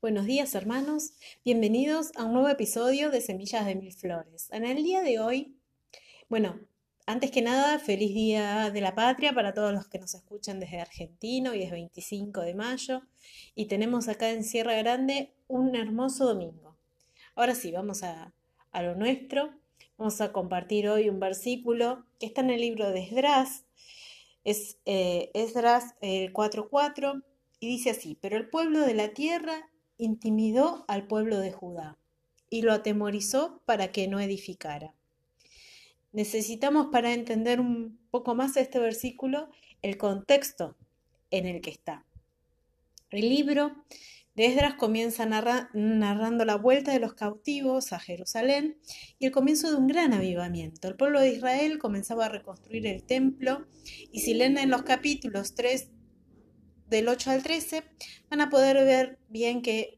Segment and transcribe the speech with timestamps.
[0.00, 1.10] Buenos días hermanos,
[1.44, 4.48] bienvenidos a un nuevo episodio de Semillas de Mil Flores.
[4.52, 5.56] En el día de hoy,
[6.28, 6.60] bueno,
[7.04, 10.80] antes que nada, feliz Día de la Patria para todos los que nos escuchan desde
[10.80, 13.02] Argentina, hoy es 25 de mayo
[13.56, 16.76] y tenemos acá en Sierra Grande un hermoso domingo.
[17.34, 18.32] Ahora sí, vamos a,
[18.70, 19.50] a lo nuestro,
[19.96, 23.64] vamos a compartir hoy un versículo que está en el libro de Esdras,
[24.44, 27.24] es eh, Esdras 4.4
[27.58, 31.98] y dice así, pero el pueblo de la tierra intimidó al pueblo de Judá
[32.48, 34.94] y lo atemorizó para que no edificara.
[36.12, 39.50] Necesitamos para entender un poco más este versículo
[39.82, 40.76] el contexto
[41.30, 42.06] en el que está.
[43.10, 43.84] El libro
[44.34, 48.78] de Esdras comienza narrando la vuelta de los cautivos a Jerusalén
[49.18, 50.88] y el comienzo de un gran avivamiento.
[50.88, 53.66] El pueblo de Israel comenzaba a reconstruir el templo
[54.12, 55.90] y si leen en los capítulos 3
[56.88, 57.82] del 8 al 13
[58.30, 59.97] van a poder ver bien que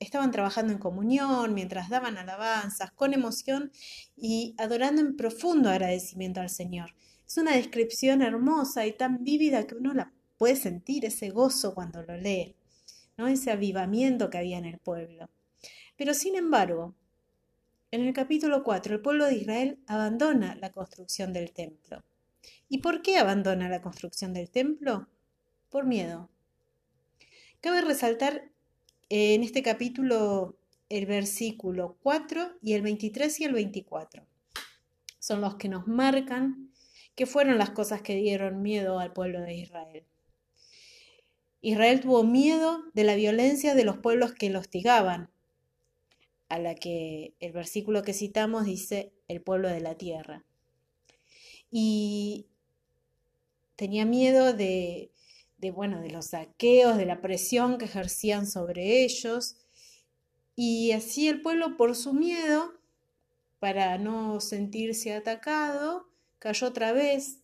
[0.00, 3.70] estaban trabajando en comunión mientras daban alabanzas con emoción
[4.16, 6.94] y adorando en profundo agradecimiento al Señor.
[7.24, 12.02] Es una descripción hermosa y tan vívida que uno la puede sentir ese gozo cuando
[12.02, 12.56] lo lee
[13.28, 15.28] ese avivamiento que había en el pueblo.
[15.96, 16.94] Pero sin embargo,
[17.90, 22.02] en el capítulo 4, el pueblo de Israel abandona la construcción del templo.
[22.68, 25.08] ¿Y por qué abandona la construcción del templo?
[25.68, 26.30] Por miedo.
[27.60, 28.50] Cabe resaltar
[29.10, 30.56] en este capítulo
[30.88, 34.24] el versículo 4 y el 23 y el 24.
[35.18, 36.70] Son los que nos marcan
[37.16, 40.06] que fueron las cosas que dieron miedo al pueblo de Israel.
[41.60, 45.28] Israel tuvo miedo de la violencia de los pueblos que lo hostigaban,
[46.48, 50.44] a la que el versículo que citamos dice el pueblo de la tierra.
[51.70, 52.46] Y
[53.76, 55.10] tenía miedo de,
[55.60, 59.56] de, bueno, de los saqueos, de la presión que ejercían sobre ellos.
[60.56, 62.74] Y así el pueblo, por su miedo,
[63.58, 67.40] para no sentirse atacado, cayó otra vez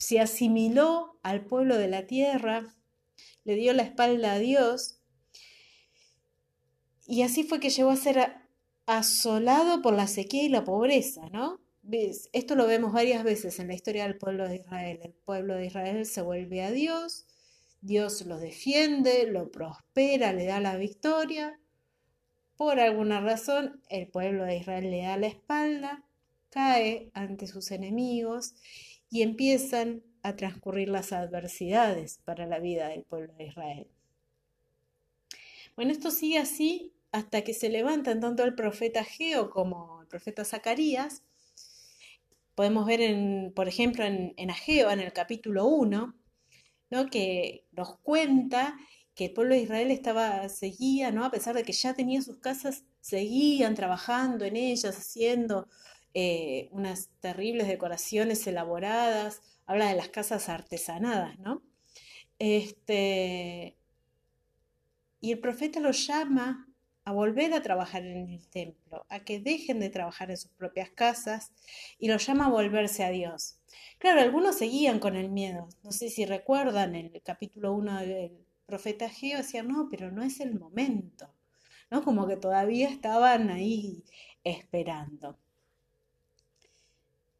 [0.00, 2.74] se asimiló al pueblo de la tierra,
[3.44, 4.98] le dio la espalda a Dios,
[7.06, 8.34] y así fue que llegó a ser
[8.86, 11.60] asolado por la sequía y la pobreza, ¿no?
[12.32, 15.00] Esto lo vemos varias veces en la historia del pueblo de Israel.
[15.02, 17.26] El pueblo de Israel se vuelve a Dios,
[17.80, 21.58] Dios lo defiende, lo prospera, le da la victoria.
[22.56, 26.04] Por alguna razón, el pueblo de Israel le da la espalda,
[26.50, 28.54] cae ante sus enemigos
[29.08, 33.86] y empiezan a transcurrir las adversidades para la vida del pueblo de Israel.
[35.74, 40.44] Bueno, esto sigue así hasta que se levantan tanto el profeta Geo como el profeta
[40.44, 41.22] Zacarías.
[42.54, 46.14] Podemos ver, en, por ejemplo, en, en Ageo, en el capítulo 1,
[46.90, 47.06] ¿no?
[47.10, 48.76] que nos cuenta
[49.14, 51.24] que el pueblo de Israel estaba, seguía, ¿no?
[51.24, 55.68] a pesar de que ya tenía sus casas, seguían trabajando en ellas, haciendo
[56.14, 61.62] eh, unas terribles decoraciones elaboradas, habla de las casas artesanadas, ¿no?
[62.40, 63.76] Este,
[65.20, 66.69] y el profeta los llama
[67.10, 70.90] a volver a trabajar en el templo, a que dejen de trabajar en sus propias
[70.90, 71.52] casas
[71.98, 73.58] y los llama a volverse a Dios.
[73.98, 75.68] Claro, algunos seguían con el miedo.
[75.82, 80.40] No sé si recuerdan el capítulo 1 del profeta Geo, decían, no, pero no es
[80.40, 81.34] el momento.
[81.90, 82.02] ¿no?
[82.02, 84.04] Como que todavía estaban ahí
[84.44, 85.36] esperando.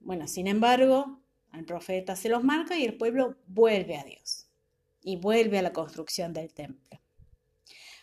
[0.00, 1.20] Bueno, sin embargo,
[1.52, 4.48] al profeta se los marca y el pueblo vuelve a Dios
[5.02, 6.99] y vuelve a la construcción del templo.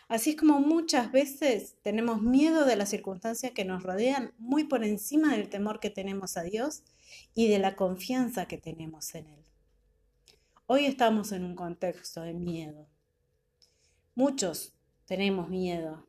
[0.08, 4.82] Así es como muchas veces tenemos miedo de las circunstancias que nos rodean muy por
[4.82, 6.82] encima del temor que tenemos a Dios
[7.34, 9.44] y de la confianza que tenemos en Él.
[10.66, 12.88] Hoy estamos en un contexto de miedo.
[14.14, 14.72] Muchos
[15.04, 16.06] tenemos miedo,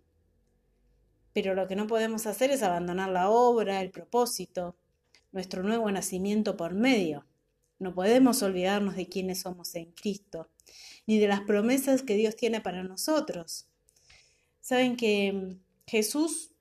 [1.33, 4.77] pero lo que no podemos hacer es abandonar la obra, el propósito,
[5.33, 7.25] nuestro nuevo nacimiento por medio.
[7.79, 10.49] No podemos olvidarnos de quiénes somos en Cristo,
[11.05, 13.68] ni de las promesas que Dios tiene para nosotros.
[14.69, 15.57] Saben que
[15.87, 16.51] Jesús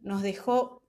[0.00, 0.82] nos dejó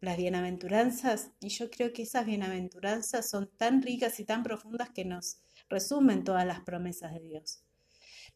[0.00, 5.04] las bienaventuranzas y yo creo que esas bienaventuranzas son tan ricas y tan profundas que
[5.04, 5.36] nos
[5.68, 7.62] resumen todas las promesas de Dios.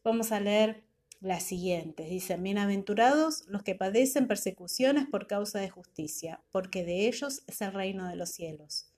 [0.05, 0.85] Vamos a leer
[1.19, 2.09] las siguientes.
[2.09, 7.73] Dicen, bienaventurados los que padecen persecuciones por causa de justicia, porque de ellos es el
[7.73, 8.89] reino de los cielos.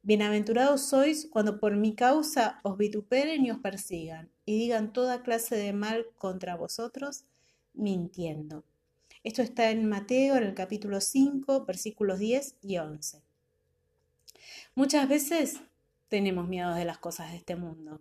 [0.00, 5.56] Bienaventurados sois cuando por mi causa os vituperen y os persigan, y digan toda clase
[5.56, 7.26] de mal contra vosotros,
[7.80, 8.64] mintiendo.
[9.24, 13.22] Esto está en Mateo, en el capítulo 5, versículos 10 y 11.
[14.74, 15.60] Muchas veces
[16.08, 18.00] tenemos miedo de las cosas de este mundo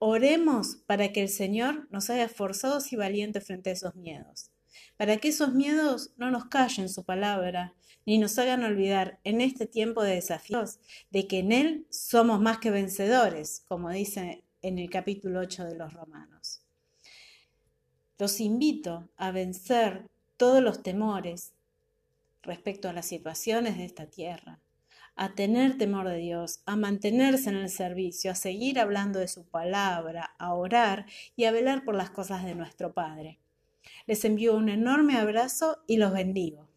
[0.00, 4.52] Oremos para que el Señor nos haga esforzados y valientes frente a esos miedos,
[4.96, 7.74] para que esos miedos no nos callen su palabra,
[8.06, 10.78] ni nos hagan olvidar en este tiempo de desafíos
[11.10, 15.74] de que en Él somos más que vencedores, como dice en el capítulo 8 de
[15.74, 16.62] los Romanos.
[18.18, 21.52] Los invito a vencer todos los temores
[22.42, 24.58] respecto a las situaciones de esta tierra,
[25.14, 29.44] a tener temor de Dios, a mantenerse en el servicio, a seguir hablando de su
[29.44, 31.06] palabra, a orar
[31.36, 33.38] y a velar por las cosas de nuestro Padre.
[34.06, 36.67] Les envío un enorme abrazo y los bendigo.